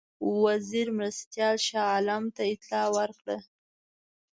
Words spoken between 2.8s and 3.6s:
ورکړه.